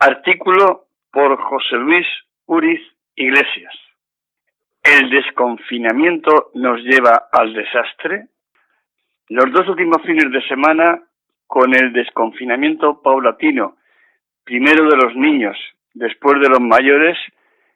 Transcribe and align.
Artículo 0.00 0.86
por 1.10 1.36
José 1.42 1.74
Luis 1.74 2.06
Uriz 2.46 2.80
Iglesias. 3.16 3.74
¿El 4.80 5.10
desconfinamiento 5.10 6.52
nos 6.54 6.80
lleva 6.82 7.28
al 7.32 7.52
desastre? 7.52 8.28
Los 9.28 9.50
dos 9.50 9.68
últimos 9.68 10.00
fines 10.02 10.30
de 10.30 10.40
semana, 10.46 11.02
con 11.48 11.74
el 11.74 11.92
desconfinamiento 11.92 13.02
paulatino, 13.02 13.78
primero 14.44 14.88
de 14.88 14.96
los 14.98 15.16
niños, 15.16 15.56
después 15.94 16.40
de 16.40 16.48
los 16.48 16.60
mayores, 16.60 17.18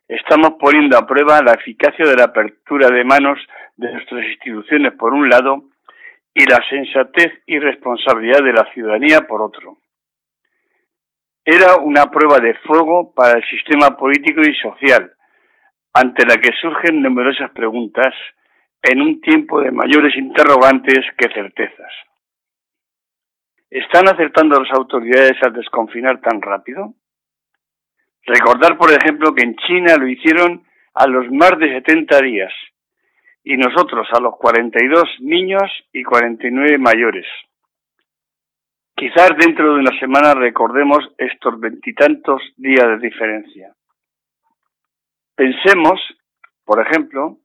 estamos 0.07 0.53
poniendo 0.61 0.97
a 0.97 1.05
prueba 1.05 1.43
la 1.43 1.55
eficacia 1.55 2.05
de 2.05 2.15
la 2.15 2.27
apertura 2.27 2.89
de 2.89 3.03
manos 3.03 3.41
de 3.77 3.93
nuestras 3.95 4.25
instituciones 4.27 4.93
por 4.93 5.13
un 5.13 5.29
lado 5.29 5.65
y 6.33 6.45
la 6.45 6.61
sensatez 6.71 7.43
y 7.47 7.59
responsabilidad 7.59 8.45
de 8.45 8.53
la 8.53 8.73
ciudadanía 8.73 9.23
por 9.23 9.43
otro. 9.43 9.82
Era 11.45 11.77
una 11.77 12.07
prueba 12.07 12.39
de 12.39 12.55
fuego 12.67 13.13
para 13.15 13.39
el 13.39 13.45
sistema 13.49 13.97
político 13.97 14.43
y 14.43 14.55
social, 14.55 15.13
ante 15.93 16.25
la 16.25 16.37
que 16.37 16.53
surgen 16.61 17.03
numerosas 17.03 17.51
preguntas 17.51 18.15
en 18.83 19.03
un 19.03 19.21
tiempo 19.21 19.61
de 19.61 19.73
mayores 19.73 20.17
interrogantes 20.17 21.01
que 21.19 21.33
certezas. 21.35 21.93
¿Están 23.71 24.09
acertando 24.09 24.61
las 24.61 24.71
autoridades 24.73 25.43
al 25.43 25.55
desconfinar 25.55 26.21
tan 26.21 26.41
rápido? 26.41 26.95
Recordar, 28.25 28.77
por 28.77 28.93
ejemplo, 28.93 29.35
que 29.35 29.43
en 29.43 29.57
China 29.57 29.97
lo 29.97 30.07
hicieron 30.07 30.65
a 30.95 31.07
los 31.09 31.29
más 31.31 31.59
de 31.59 31.73
70 31.75 32.21
días 32.21 32.53
y 33.43 33.57
nosotros 33.57 34.07
a 34.13 34.21
los 34.21 34.37
42 34.37 35.05
niños 35.21 35.63
y 35.93 36.05
49 36.05 36.79
mayores. 36.79 37.27
Quizás 39.03 39.31
dentro 39.37 39.75
de 39.75 39.81
una 39.81 39.99
semana 39.99 40.33
recordemos 40.33 41.01
estos 41.19 41.59
veintitantos 41.59 42.41
días 42.57 42.87
de 42.87 42.99
diferencia. 42.99 43.75
Pensemos, 45.35 46.01
por 46.65 46.81
ejemplo, 46.87 47.39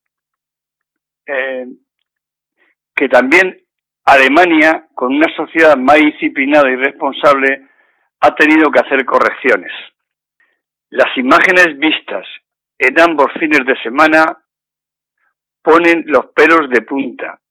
que 1.26 3.10
también 3.10 3.60
Alemania, 4.06 4.86
con 4.94 5.16
una 5.16 5.36
sociedad 5.36 5.76
más 5.78 5.96
disciplinada 5.96 6.70
y 6.70 6.76
responsable, 6.76 7.68
ha 8.20 8.36
tenido 8.36 8.70
que 8.70 8.82
hacer 8.82 9.04
correcciones. 9.04 9.72
Las 10.92 11.18
imágenes 11.18 11.76
vistas 11.80 12.28
en 12.78 13.02
ambos 13.02 13.32
fines 13.40 13.66
de 13.66 13.82
semana 13.82 14.38
ponen 15.64 16.04
los 16.06 16.28
pelos 16.36 16.70
de 16.70 16.84
punta. 16.84 17.42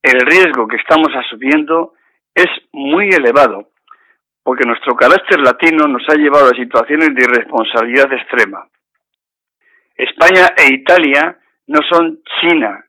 El 0.00 0.22
riesgo 0.22 0.66
que 0.66 0.76
estamos 0.76 1.10
asumiendo 1.14 1.92
es 2.34 2.46
muy 2.72 3.08
elevado, 3.08 3.70
porque 4.42 4.66
nuestro 4.66 4.94
carácter 4.94 5.40
latino 5.40 5.86
nos 5.86 6.02
ha 6.08 6.14
llevado 6.14 6.46
a 6.46 6.56
situaciones 6.56 7.14
de 7.14 7.24
irresponsabilidad 7.24 8.12
extrema. 8.12 8.68
España 9.96 10.48
e 10.56 10.74
Italia 10.74 11.38
no 11.68 11.80
son 11.88 12.20
China, 12.40 12.84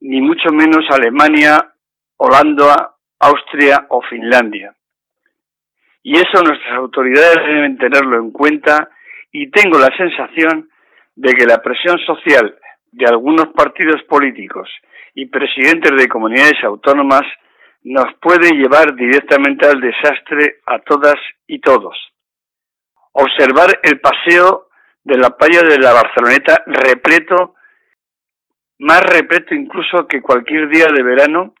ni 0.00 0.20
mucho 0.20 0.50
menos 0.50 0.86
Alemania, 0.90 1.72
Holanda, 2.16 2.94
Austria 3.20 3.86
o 3.90 4.00
Finlandia. 4.02 4.74
Y 6.02 6.16
eso 6.16 6.42
nuestras 6.42 6.78
autoridades 6.78 7.36
deben 7.46 7.76
tenerlo 7.76 8.18
en 8.18 8.30
cuenta 8.30 8.88
y 9.30 9.50
tengo 9.50 9.78
la 9.78 9.94
sensación 9.96 10.70
de 11.14 11.32
que 11.34 11.44
la 11.44 11.60
presión 11.60 11.98
social 11.98 12.56
de 12.92 13.06
algunos 13.06 13.48
partidos 13.48 14.02
políticos 14.04 14.70
y 15.14 15.26
presidentes 15.26 15.92
de 15.96 16.08
comunidades 16.08 16.62
autónomas 16.64 17.22
nos 17.88 18.12
puede 18.20 18.50
llevar 18.50 18.94
directamente 18.94 19.66
al 19.66 19.80
desastre 19.80 20.58
a 20.66 20.78
todas 20.80 21.16
y 21.46 21.58
todos. 21.58 21.96
Observar 23.12 23.80
el 23.82 23.98
paseo 24.00 24.68
de 25.02 25.16
la 25.16 25.30
playa 25.30 25.62
de 25.62 25.78
la 25.78 25.94
Barceloneta 25.94 26.62
repleto, 26.66 27.54
más 28.80 29.02
repleto 29.02 29.54
incluso 29.54 30.06
que 30.06 30.20
cualquier 30.20 30.68
día 30.68 30.86
de 30.94 31.02
verano, 31.02 31.54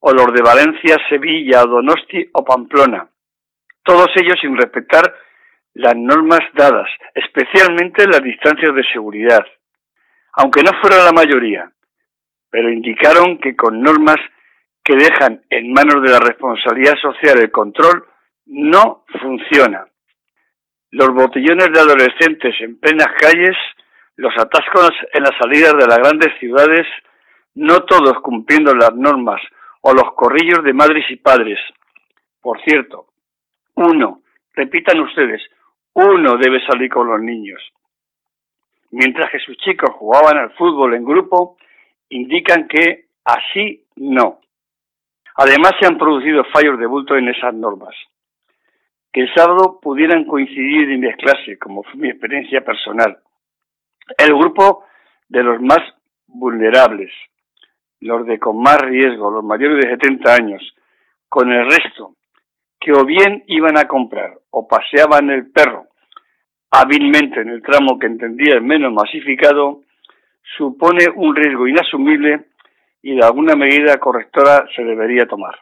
o 0.00 0.12
los 0.12 0.26
de 0.34 0.42
Valencia, 0.42 0.98
Sevilla, 1.08 1.62
Donosti 1.62 2.28
o 2.34 2.44
Pamplona. 2.44 3.08
Todos 3.82 4.08
ellos 4.16 4.36
sin 4.40 4.56
respetar 4.58 5.04
las 5.72 5.96
normas 5.96 6.40
dadas, 6.52 6.88
especialmente 7.14 8.06
las 8.06 8.22
distancias 8.22 8.74
de 8.74 8.84
seguridad. 8.92 9.44
Aunque 10.34 10.62
no 10.62 10.72
fuera 10.82 11.02
la 11.02 11.12
mayoría, 11.12 11.72
pero 12.50 12.70
indicaron 12.70 13.38
que 13.38 13.56
con 13.56 13.80
normas 13.80 14.18
que 14.86 14.94
dejan 14.94 15.42
en 15.50 15.72
manos 15.72 16.00
de 16.00 16.10
la 16.10 16.20
responsabilidad 16.20 16.94
social 17.02 17.38
el 17.40 17.50
control 17.50 18.06
no 18.46 19.04
funciona. 19.20 19.84
Los 20.92 21.08
botellones 21.08 21.72
de 21.72 21.80
adolescentes 21.80 22.54
en 22.60 22.78
plenas 22.78 23.08
calles, 23.20 23.56
los 24.14 24.32
atascos 24.38 24.92
en 25.12 25.24
las 25.24 25.32
salidas 25.38 25.72
de 25.72 25.88
las 25.88 25.98
grandes 25.98 26.38
ciudades, 26.38 26.86
no 27.56 27.80
todos 27.80 28.20
cumpliendo 28.22 28.72
las 28.74 28.94
normas, 28.94 29.40
o 29.80 29.92
los 29.92 30.14
corrillos 30.14 30.62
de 30.62 30.72
madres 30.72 31.04
y 31.10 31.16
padres. 31.16 31.58
Por 32.40 32.62
cierto, 32.62 33.08
uno, 33.74 34.22
repitan 34.54 35.00
ustedes, 35.00 35.42
uno 35.94 36.36
debe 36.36 36.64
salir 36.64 36.90
con 36.90 37.08
los 37.08 37.20
niños. 37.20 37.60
Mientras 38.92 39.30
que 39.32 39.40
sus 39.40 39.56
chicos 39.58 39.90
jugaban 39.96 40.38
al 40.38 40.52
fútbol 40.52 40.94
en 40.94 41.04
grupo, 41.04 41.56
indican 42.08 42.68
que 42.68 43.06
así 43.24 43.84
no. 43.96 44.40
Además, 45.36 45.72
se 45.80 45.86
han 45.86 45.98
producido 45.98 46.44
fallos 46.52 46.78
de 46.78 46.86
bulto 46.86 47.16
en 47.16 47.28
esas 47.28 47.54
normas. 47.54 47.94
Que 49.12 49.22
el 49.22 49.34
sábado 49.34 49.78
pudieran 49.80 50.24
coincidir 50.24 50.90
y 50.90 50.98
mezclarse, 50.98 51.58
como 51.58 51.82
fue 51.82 51.96
mi 51.96 52.08
experiencia 52.08 52.62
personal. 52.62 53.18
El 54.18 54.34
grupo 54.34 54.84
de 55.28 55.42
los 55.42 55.60
más 55.60 55.80
vulnerables, 56.26 57.10
los 58.00 58.26
de 58.26 58.38
con 58.38 58.60
más 58.60 58.78
riesgo, 58.80 59.30
los 59.30 59.44
mayores 59.44 59.84
de 59.84 59.90
70 59.90 60.34
años, 60.34 60.74
con 61.28 61.50
el 61.50 61.64
resto, 61.64 62.14
que 62.78 62.92
o 62.92 63.04
bien 63.04 63.44
iban 63.48 63.76
a 63.78 63.88
comprar 63.88 64.34
o 64.50 64.68
paseaban 64.68 65.30
el 65.30 65.50
perro 65.50 65.86
hábilmente 66.70 67.40
en 67.40 67.48
el 67.48 67.62
tramo 67.62 67.98
que 67.98 68.06
entendía 68.06 68.54
el 68.54 68.62
menos 68.62 68.92
masificado, 68.92 69.82
supone 70.56 71.06
un 71.14 71.34
riesgo 71.34 71.66
inasumible 71.66 72.46
y 73.02 73.14
de 73.14 73.24
alguna 73.24 73.54
medida 73.54 73.98
correctora 73.98 74.66
se 74.74 74.82
debería 74.82 75.26
tomar. 75.26 75.58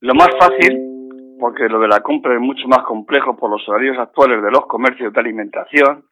Lo 0.00 0.14
más 0.14 0.28
fácil, 0.38 1.36
porque 1.38 1.68
lo 1.68 1.80
de 1.80 1.88
la 1.88 2.00
compra 2.00 2.34
es 2.34 2.40
mucho 2.40 2.66
más 2.68 2.84
complejo 2.84 3.36
por 3.36 3.50
los 3.50 3.68
horarios 3.68 3.98
actuales 3.98 4.42
de 4.42 4.50
los 4.50 4.66
comercios 4.66 5.12
de 5.12 5.20
alimentación, 5.20 6.04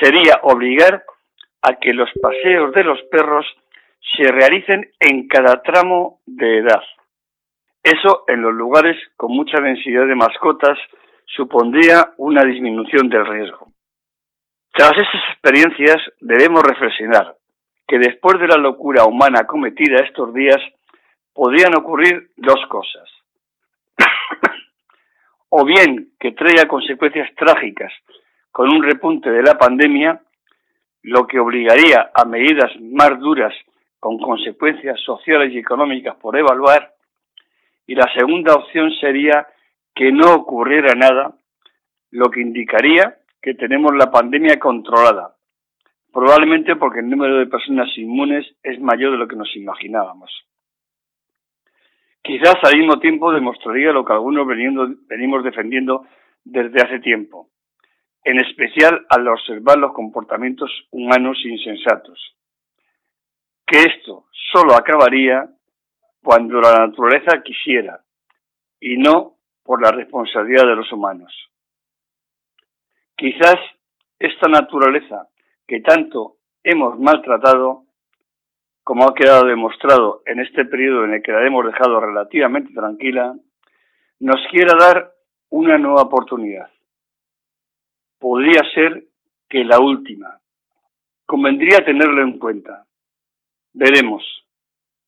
sería 0.00 0.40
obligar 0.42 1.04
a 1.62 1.74
que 1.74 1.92
los 1.92 2.10
paseos 2.20 2.72
de 2.74 2.84
los 2.84 3.00
perros 3.10 3.46
se 4.16 4.30
realicen 4.30 4.90
en 4.98 5.28
cada 5.28 5.62
tramo 5.62 6.20
de 6.26 6.58
edad. 6.58 6.82
Eso 7.82 8.24
en 8.28 8.42
los 8.42 8.54
lugares 8.54 8.96
con 9.16 9.32
mucha 9.32 9.60
densidad 9.60 10.06
de 10.06 10.14
mascotas 10.14 10.78
supondría 11.26 12.12
una 12.18 12.44
disminución 12.44 13.08
del 13.08 13.26
riesgo. 13.26 13.72
Tras 14.72 14.92
esas 14.92 15.22
experiencias 15.32 15.96
debemos 16.20 16.62
reflexionar 16.62 17.36
que 17.92 17.98
después 17.98 18.40
de 18.40 18.48
la 18.48 18.56
locura 18.56 19.04
humana 19.04 19.46
cometida 19.46 20.02
estos 20.02 20.32
días 20.32 20.56
podrían 21.34 21.76
ocurrir 21.76 22.30
dos 22.38 22.66
cosas. 22.70 23.06
o 25.50 25.62
bien 25.66 26.12
que 26.18 26.32
traiga 26.32 26.66
consecuencias 26.66 27.28
trágicas 27.36 27.92
con 28.50 28.70
un 28.74 28.82
repunte 28.82 29.30
de 29.30 29.42
la 29.42 29.58
pandemia, 29.58 30.22
lo 31.02 31.26
que 31.26 31.38
obligaría 31.38 32.10
a 32.14 32.24
medidas 32.24 32.70
más 32.80 33.20
duras 33.20 33.52
con 34.00 34.18
consecuencias 34.18 34.98
sociales 35.04 35.52
y 35.52 35.58
económicas 35.58 36.16
por 36.16 36.34
evaluar, 36.38 36.94
y 37.86 37.94
la 37.94 38.10
segunda 38.14 38.54
opción 38.54 38.90
sería 39.02 39.46
que 39.94 40.10
no 40.10 40.32
ocurriera 40.32 40.94
nada, 40.94 41.34
lo 42.10 42.30
que 42.30 42.40
indicaría 42.40 43.18
que 43.42 43.52
tenemos 43.52 43.94
la 43.94 44.10
pandemia 44.10 44.58
controlada, 44.58 45.34
probablemente 46.12 46.76
porque 46.76 47.00
el 47.00 47.08
número 47.08 47.38
de 47.38 47.46
personas 47.46 47.88
inmunes 47.96 48.46
es 48.62 48.78
mayor 48.80 49.12
de 49.12 49.18
lo 49.18 49.26
que 49.26 49.36
nos 49.36 49.54
imaginábamos. 49.56 50.30
Quizás 52.22 52.54
al 52.62 52.78
mismo 52.78 53.00
tiempo 53.00 53.32
demostraría 53.32 53.92
lo 53.92 54.04
que 54.04 54.12
algunos 54.12 54.46
venimos 54.46 55.42
defendiendo 55.42 56.06
desde 56.44 56.80
hace 56.80 57.00
tiempo, 57.00 57.48
en 58.22 58.38
especial 58.38 59.04
al 59.08 59.26
observar 59.26 59.78
los 59.78 59.92
comportamientos 59.92 60.70
humanos 60.90 61.38
insensatos, 61.44 62.36
que 63.66 63.78
esto 63.78 64.26
solo 64.52 64.74
acabaría 64.74 65.48
cuando 66.22 66.60
la 66.60 66.86
naturaleza 66.86 67.42
quisiera 67.42 68.00
y 68.78 68.96
no 68.98 69.38
por 69.64 69.82
la 69.82 69.90
responsabilidad 69.90 70.66
de 70.66 70.76
los 70.76 70.92
humanos. 70.92 71.32
Quizás 73.16 73.56
esta 74.18 74.48
naturaleza 74.48 75.28
que 75.66 75.80
tanto 75.80 76.36
hemos 76.62 76.98
maltratado, 76.98 77.84
como 78.84 79.04
ha 79.04 79.14
quedado 79.14 79.46
demostrado 79.46 80.22
en 80.26 80.40
este 80.40 80.64
periodo 80.64 81.04
en 81.04 81.14
el 81.14 81.22
que 81.22 81.32
la 81.32 81.46
hemos 81.46 81.66
dejado 81.66 82.00
relativamente 82.00 82.72
tranquila, 82.72 83.34
nos 84.20 84.40
quiera 84.50 84.74
dar 84.78 85.12
una 85.50 85.78
nueva 85.78 86.02
oportunidad. 86.02 86.70
Podría 88.18 88.62
ser 88.74 89.04
que 89.48 89.64
la 89.64 89.80
última. 89.80 90.40
Convendría 91.26 91.84
tenerlo 91.84 92.22
en 92.22 92.38
cuenta. 92.38 92.86
Veremos. 93.72 94.22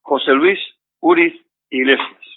José 0.03 0.33
Luis 0.33 0.59
Uriz 1.01 1.35
Iglesias. 1.71 2.34